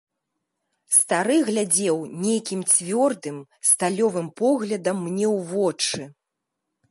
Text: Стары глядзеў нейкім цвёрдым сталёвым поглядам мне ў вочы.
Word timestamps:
Стары 0.97 1.35
глядзеў 1.49 1.97
нейкім 2.23 2.61
цвёрдым 2.73 3.37
сталёвым 3.71 4.27
поглядам 4.43 4.97
мне 5.09 5.27
ў 5.37 5.39
вочы. 5.53 6.01